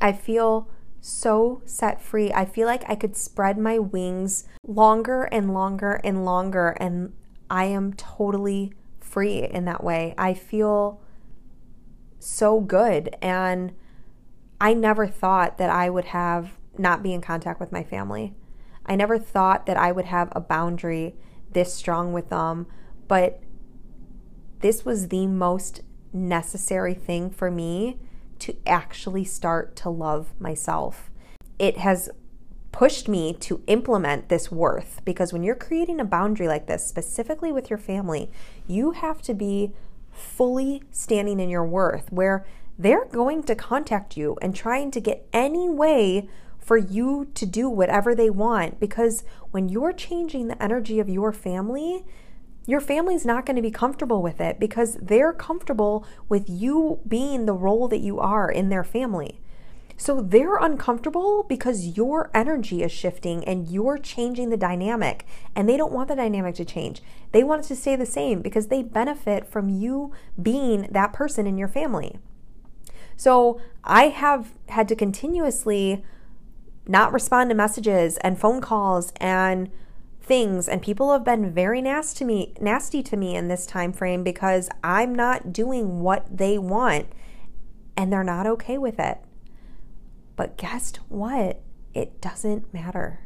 [0.00, 0.68] I feel
[1.04, 2.32] so set free.
[2.32, 7.12] I feel like I could spread my wings longer and longer and longer, and
[7.50, 10.14] I am totally free in that way.
[10.16, 11.02] I feel
[12.18, 13.14] so good.
[13.20, 13.74] And
[14.58, 18.32] I never thought that I would have not be in contact with my family.
[18.86, 21.16] I never thought that I would have a boundary
[21.52, 22.66] this strong with them,
[23.08, 23.42] but
[24.60, 25.82] this was the most
[26.14, 27.98] necessary thing for me
[28.44, 31.10] to actually start to love myself.
[31.58, 32.10] It has
[32.72, 37.52] pushed me to implement this worth because when you're creating a boundary like this, specifically
[37.52, 38.30] with your family,
[38.66, 39.72] you have to be
[40.12, 42.44] fully standing in your worth where
[42.78, 46.28] they're going to contact you and trying to get any way
[46.58, 51.32] for you to do whatever they want because when you're changing the energy of your
[51.32, 52.04] family,
[52.66, 57.46] your family's not going to be comfortable with it because they're comfortable with you being
[57.46, 59.40] the role that you are in their family.
[59.96, 65.76] So they're uncomfortable because your energy is shifting and you're changing the dynamic, and they
[65.76, 67.00] don't want the dynamic to change.
[67.32, 71.46] They want it to stay the same because they benefit from you being that person
[71.46, 72.18] in your family.
[73.16, 76.04] So I have had to continuously
[76.86, 79.70] not respond to messages and phone calls and
[80.24, 83.92] things and people have been very nasty to me nasty to me in this time
[83.92, 87.08] frame because I'm not doing what they want
[87.96, 89.18] and they're not okay with it.
[90.36, 91.60] But guess what?
[91.92, 93.20] It doesn't matter.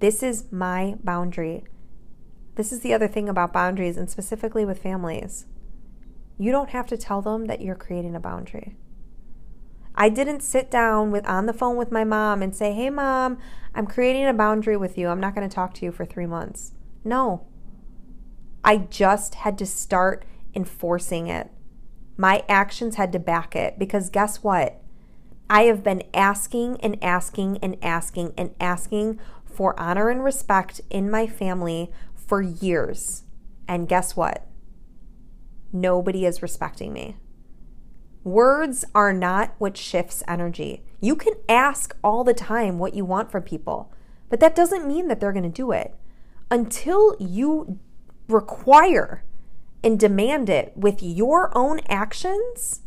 [0.00, 1.64] This is my boundary.
[2.56, 5.46] This is the other thing about boundaries and specifically with families.
[6.38, 8.76] You don't have to tell them that you're creating a boundary.
[9.94, 13.38] I didn't sit down with on the phone with my mom and say, "Hey mom,
[13.74, 15.08] I'm creating a boundary with you.
[15.08, 16.72] I'm not going to talk to you for 3 months."
[17.04, 17.46] No.
[18.64, 20.24] I just had to start
[20.54, 21.50] enforcing it.
[22.16, 24.80] My actions had to back it because guess what?
[25.50, 31.10] I have been asking and asking and asking and asking for honor and respect in
[31.10, 33.24] my family for years.
[33.68, 34.46] And guess what?
[35.72, 37.16] Nobody is respecting me.
[38.24, 40.84] Words are not what shifts energy.
[41.00, 43.92] You can ask all the time what you want from people,
[44.28, 45.94] but that doesn't mean that they're going to do it.
[46.50, 47.80] Until you
[48.28, 49.24] require
[49.82, 52.82] and demand it with your own actions,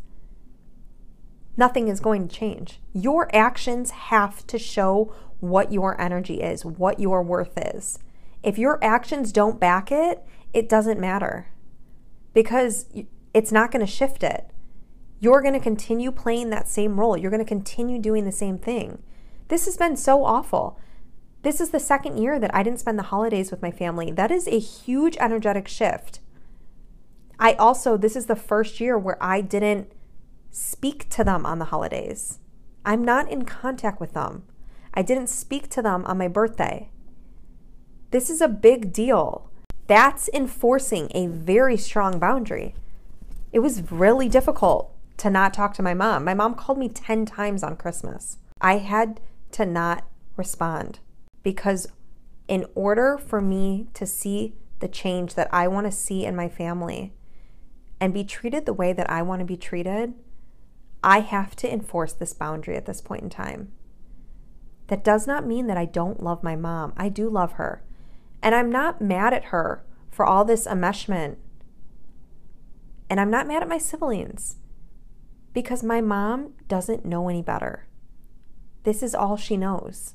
[1.58, 2.80] nothing is going to change.
[2.94, 8.00] Your actions have to show what your energy is, what your worth is.
[8.42, 10.24] If your actions don't back it,
[10.54, 11.52] it doesn't matter
[12.34, 12.86] because
[13.34, 14.50] it's not going to shift it
[15.20, 17.18] you're going to continue playing that same role.
[17.18, 19.02] You're going to continue doing the same thing.
[19.48, 20.80] This has been so awful.
[21.44, 24.12] This is the second year that I didn't spend the holidays with my family.
[24.12, 26.20] That is a huge energetic shift.
[27.40, 29.92] I also, this is the first year where I didn't
[30.50, 32.40] speak to them on the holidays.
[32.86, 34.44] I'm not in contact with them.
[34.94, 36.90] I didn't speak to them on my birthday.
[38.12, 39.50] This is a big deal.
[39.88, 42.74] That's enforcing a very strong boundary.
[43.52, 46.26] It was really difficult to not talk to my mom.
[46.26, 48.38] My mom called me 10 times on Christmas.
[48.62, 50.06] I had to not
[50.36, 51.00] respond
[51.44, 51.88] because,
[52.48, 56.50] in order for me to see the change that I want to see in my
[56.50, 57.14] family
[58.00, 60.14] and be treated the way that I want to be treated,
[61.04, 63.72] I have to enforce this boundary at this point in time.
[64.88, 66.94] That does not mean that I don't love my mom.
[66.98, 67.84] I do love her.
[68.42, 71.38] And I'm not mad at her for all this enmeshment.
[73.10, 74.58] And I'm not mad at my siblings
[75.56, 77.88] because my mom doesn't know any better.
[78.84, 80.14] This is all she knows.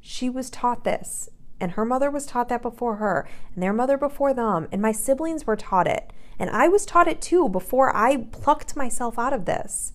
[0.00, 1.28] She was taught this,
[1.60, 4.90] and her mother was taught that before her, and their mother before them, and my
[4.90, 6.10] siblings were taught it.
[6.38, 9.92] And I was taught it too before I plucked myself out of this.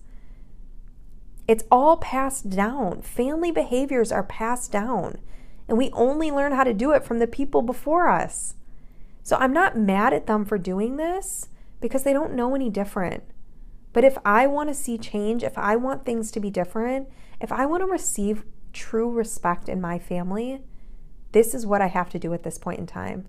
[1.48, 3.02] It's all passed down.
[3.02, 5.18] Family behaviors are passed down,
[5.68, 8.54] and we only learn how to do it from the people before us.
[9.24, 11.48] So I'm not mad at them for doing this
[11.80, 13.24] because they don't know any different.
[13.92, 17.08] But if I want to see change, if I want things to be different,
[17.40, 20.62] if I want to receive true respect in my family,
[21.32, 23.26] this is what I have to do at this point in time.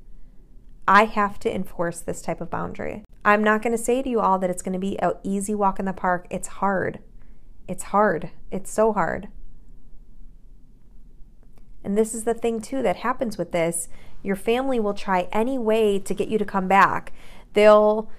[0.87, 3.03] I have to enforce this type of boundary.
[3.23, 5.53] I'm not going to say to you all that it's going to be an easy
[5.53, 6.27] walk in the park.
[6.29, 6.99] It's hard.
[7.67, 8.31] It's hard.
[8.51, 9.29] It's so hard.
[11.83, 13.87] And this is the thing, too, that happens with this.
[14.23, 17.13] Your family will try any way to get you to come back.
[17.53, 18.09] They'll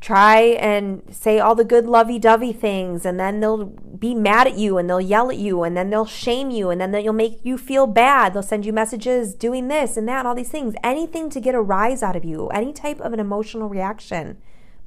[0.00, 4.78] try and say all the good lovey-dovey things and then they'll be mad at you
[4.78, 7.58] and they'll yell at you and then they'll shame you and then they'll make you
[7.58, 11.38] feel bad they'll send you messages doing this and that all these things anything to
[11.38, 14.38] get a rise out of you any type of an emotional reaction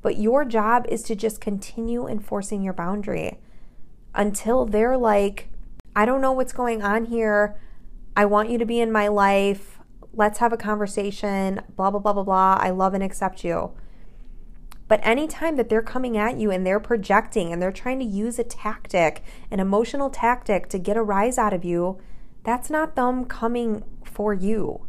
[0.03, 3.39] But your job is to just continue enforcing your boundary
[4.13, 5.49] until they're like,
[5.95, 7.59] I don't know what's going on here.
[8.15, 9.79] I want you to be in my life.
[10.13, 11.61] Let's have a conversation.
[11.75, 12.57] Blah, blah, blah, blah, blah.
[12.59, 13.71] I love and accept you.
[14.87, 18.37] But anytime that they're coming at you and they're projecting and they're trying to use
[18.37, 21.99] a tactic, an emotional tactic to get a rise out of you,
[22.43, 24.85] that's not them coming for you.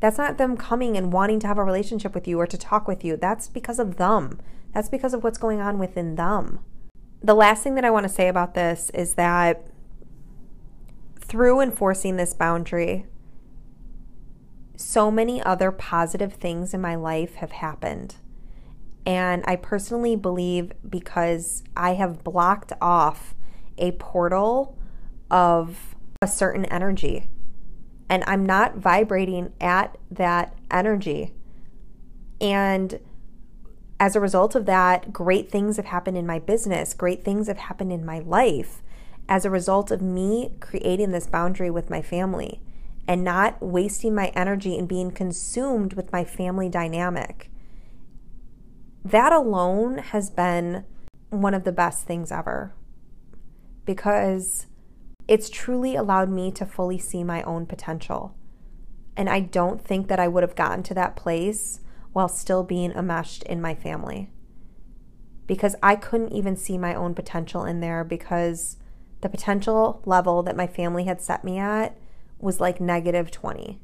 [0.00, 2.88] That's not them coming and wanting to have a relationship with you or to talk
[2.88, 3.16] with you.
[3.16, 4.40] That's because of them.
[4.74, 6.60] That's because of what's going on within them.
[7.22, 9.64] The last thing that I want to say about this is that
[11.20, 13.06] through enforcing this boundary,
[14.76, 18.16] so many other positive things in my life have happened.
[19.04, 23.34] And I personally believe because I have blocked off
[23.78, 24.78] a portal
[25.30, 27.28] of a certain energy
[28.08, 31.32] and I'm not vibrating at that energy.
[32.40, 33.00] And
[33.98, 37.56] as a result of that, great things have happened in my business, great things have
[37.56, 38.82] happened in my life
[39.28, 42.60] as a result of me creating this boundary with my family
[43.08, 47.48] and not wasting my energy and being consumed with my family dynamic.
[49.04, 50.84] That alone has been
[51.30, 52.74] one of the best things ever
[53.84, 54.66] because
[55.26, 58.36] it's truly allowed me to fully see my own potential.
[59.16, 61.80] And I don't think that I would have gotten to that place
[62.12, 64.30] while still being enmeshed in my family.
[65.46, 68.76] Because I couldn't even see my own potential in there because
[69.20, 71.96] the potential level that my family had set me at
[72.38, 73.80] was like negative 20.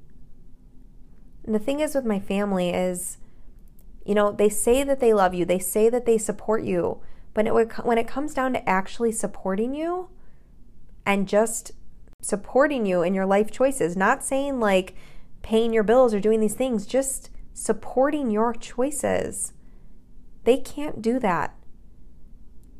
[1.44, 3.18] And the thing is with my family is,
[4.08, 7.02] you know, they say that they love you, they say that they support you,
[7.34, 10.08] but it, when it comes down to actually supporting you,
[11.04, 11.72] and just
[12.20, 13.96] supporting you in your life choices.
[13.96, 14.94] Not saying like
[15.42, 19.52] paying your bills or doing these things, just supporting your choices.
[20.44, 21.54] They can't do that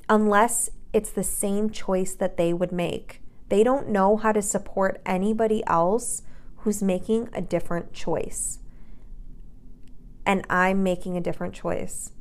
[0.08, 3.20] unless it's the same choice that they would make.
[3.50, 6.22] They don't know how to support anybody else
[6.56, 8.60] who's making a different choice.
[10.28, 12.12] And I'm making a different choice.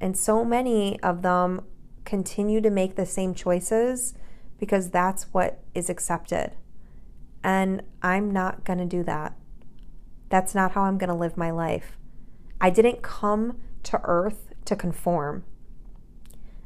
[0.00, 1.62] And so many of them
[2.04, 4.14] continue to make the same choices
[4.60, 6.52] because that's what is accepted.
[7.42, 9.36] And I'm not going to do that.
[10.28, 11.98] That's not how I'm going to live my life.
[12.60, 15.44] I didn't come to earth to conform.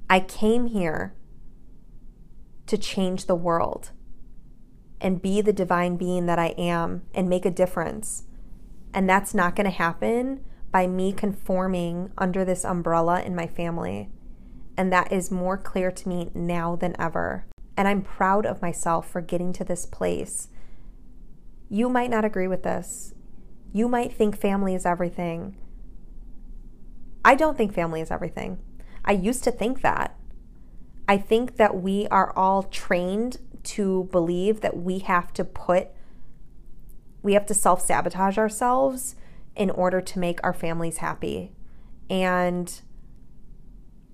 [0.08, 1.14] I came here
[2.66, 3.92] to change the world
[5.00, 8.24] and be the divine being that I am and make a difference.
[8.92, 14.08] And that's not going to happen by me conforming under this umbrella in my family.
[14.76, 17.44] And that is more clear to me now than ever.
[17.76, 20.48] And I'm proud of myself for getting to this place.
[21.68, 23.14] You might not agree with this.
[23.72, 25.56] You might think family is everything.
[27.24, 28.58] I don't think family is everything.
[29.04, 30.16] I used to think that.
[31.08, 35.88] I think that we are all trained to believe that we have to put,
[37.22, 39.16] we have to self sabotage ourselves
[39.56, 41.52] in order to make our families happy.
[42.08, 42.80] And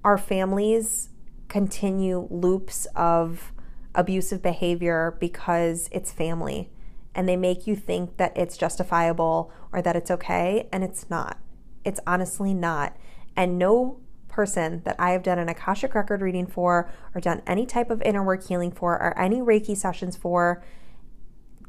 [0.05, 1.11] our families
[1.49, 3.53] continue loops of
[3.95, 6.71] abusive behavior because it's family
[7.17, 11.39] and they make you think that it's justifiable or that it's okay, and it's not.
[11.83, 12.95] It's honestly not.
[13.35, 17.65] And no person that I have done an Akashic record reading for, or done any
[17.65, 20.63] type of inner work healing for, or any Reiki sessions for,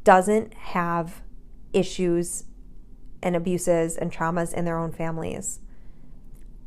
[0.04, 1.22] doesn't have
[1.72, 2.44] issues
[3.22, 5.60] and abuses and traumas in their own families.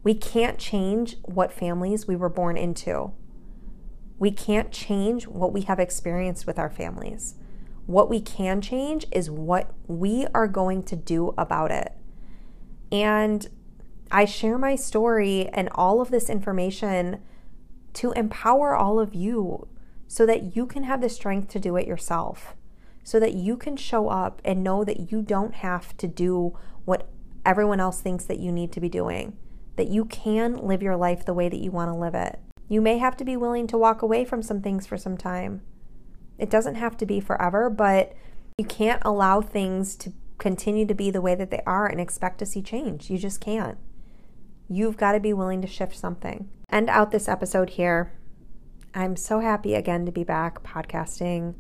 [0.03, 3.13] We can't change what families we were born into.
[4.19, 7.35] We can't change what we have experienced with our families.
[7.87, 11.93] What we can change is what we are going to do about it.
[12.93, 13.49] And
[14.11, 17.21] I share my story and all of this information
[17.95, 19.69] to empower all of you
[20.07, 22.55] so that you can have the strength to do it yourself,
[23.03, 27.09] so that you can show up and know that you don't have to do what
[27.45, 29.37] everyone else thinks that you need to be doing,
[29.77, 32.39] that you can live your life the way that you want to live it.
[32.69, 35.63] You may have to be willing to walk away from some things for some time.
[36.39, 38.15] It doesn't have to be forever, but
[38.57, 42.39] you can't allow things to continue to be the way that they are and expect
[42.39, 43.11] to see change.
[43.11, 43.79] You just can't.
[44.69, 46.49] You've got to be willing to shift something.
[46.71, 48.13] End out this episode here.
[48.95, 51.55] I'm so happy again to be back podcasting.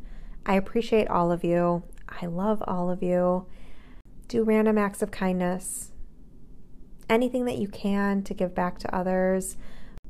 [0.46, 1.82] I appreciate all of you.
[2.08, 3.46] I love all of you.
[4.28, 5.92] Do random acts of kindness.
[7.08, 9.56] Anything that you can to give back to others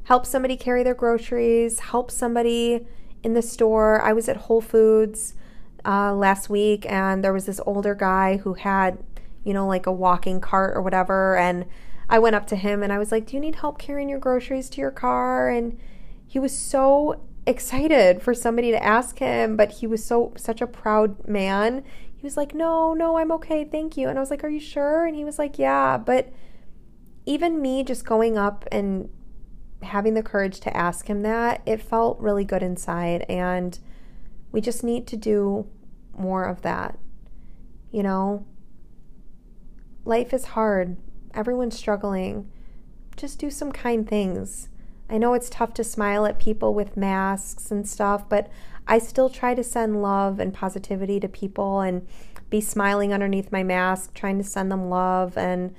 [0.05, 2.85] help somebody carry their groceries, help somebody
[3.23, 4.01] in the store.
[4.03, 5.35] I was at Whole Foods
[5.85, 8.99] uh, last week and there was this older guy who had,
[9.45, 11.37] you know, like a walking cart or whatever.
[11.37, 11.65] And
[12.09, 14.19] I went up to him and I was like, Do you need help carrying your
[14.19, 15.49] groceries to your car?
[15.49, 15.79] And
[16.27, 20.67] he was so excited for somebody to ask him, but he was so such a
[20.67, 21.85] proud man.
[22.15, 23.65] He was like, "No, no, I'm okay.
[23.65, 26.33] Thank you." And I was like, "Are you sure?" And he was like, "Yeah." But
[27.27, 29.09] even me just going up and
[29.83, 33.79] having the courage to ask him that, it felt really good inside and
[34.53, 35.67] we just need to do
[36.17, 36.99] more of that.
[37.91, 38.47] You know,
[40.05, 40.97] life is hard.
[41.35, 42.51] Everyone's struggling.
[43.17, 44.69] Just do some kind things.
[45.11, 48.49] I know it's tough to smile at people with masks and stuff, but
[48.87, 52.07] I still try to send love and positivity to people and
[52.49, 55.75] be smiling underneath my mask, trying to send them love and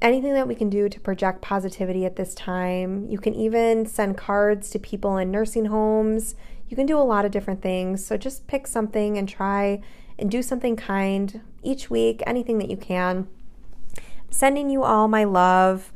[0.00, 3.06] anything that we can do to project positivity at this time.
[3.08, 6.34] You can even send cards to people in nursing homes.
[6.68, 8.04] You can do a lot of different things.
[8.04, 9.80] So just pick something and try
[10.18, 13.28] and do something kind each week, anything that you can.
[14.30, 15.92] sending you all my love.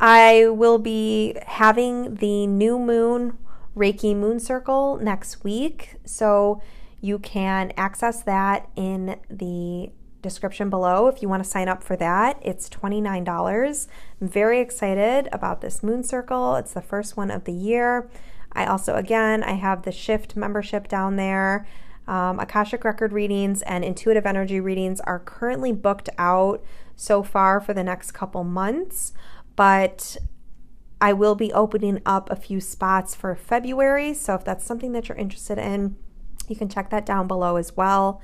[0.00, 3.38] I will be having the new moon
[3.76, 5.96] Reiki Moon Circle next week.
[6.04, 6.60] So
[7.00, 9.90] you can access that in the
[10.22, 12.38] description below if you want to sign up for that.
[12.42, 13.88] It's $29.
[14.20, 16.56] I'm very excited about this moon circle.
[16.56, 18.08] It's the first one of the year.
[18.52, 21.66] I also, again, I have the Shift membership down there.
[22.08, 27.74] Um, Akashic Record readings and intuitive energy readings are currently booked out so far for
[27.74, 29.12] the next couple months
[29.56, 30.16] but
[31.00, 34.14] I will be opening up a few spots for February.
[34.14, 35.96] So if that's something that you're interested in,
[36.48, 38.20] you can check that down below as well.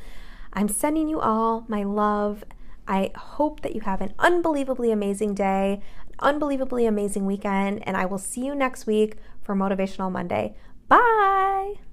[0.52, 2.44] I'm sending you all my love.
[2.86, 8.06] I hope that you have an unbelievably amazing day, an unbelievably amazing weekend, and I
[8.06, 10.56] will see you next week for Motivational Monday.
[10.88, 11.91] Bye.